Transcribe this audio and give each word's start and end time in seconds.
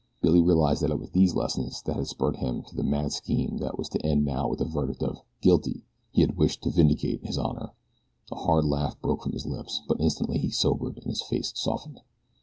Billy 0.19 0.41
realized 0.41 0.81
that 0.81 0.87
it 0.89 0.97
had 0.99 0.99
been 0.99 1.11
these 1.13 1.35
lessons 1.35 1.79
that 1.83 1.95
had 1.95 2.07
spurred 2.07 2.37
him 2.37 2.55
on 2.55 2.63
to 2.63 2.75
the 2.75 2.81
mad 2.81 3.11
scheme 3.11 3.59
that 3.59 3.77
was 3.77 3.87
to 3.89 4.03
end 4.03 4.25
now 4.25 4.47
with 4.47 4.57
the 4.57 4.65
verdict 4.65 5.03
of 5.03 5.21
"Guilty" 5.41 5.83
he 6.11 6.21
had 6.21 6.37
wished 6.37 6.63
to 6.63 6.71
vindicate 6.71 7.23
his 7.23 7.37
honor. 7.37 7.73
A 8.31 8.35
hard 8.35 8.65
laugh 8.65 8.99
broke 8.99 9.21
from 9.21 9.33
his 9.33 9.45
lips; 9.45 9.83
but 9.87 10.01
instantly 10.01 10.39
he 10.39 10.49
sobered 10.49 10.97
and 10.97 11.05
his 11.05 11.21
face 11.21 11.53
softened. 11.55 12.01